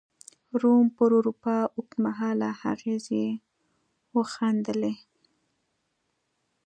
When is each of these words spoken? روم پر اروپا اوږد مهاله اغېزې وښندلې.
روم 0.61 0.85
پر 0.95 1.09
اروپا 1.17 1.57
اوږد 1.75 1.93
مهاله 2.05 2.49
اغېزې 2.71 3.25
وښندلې. 4.13 4.93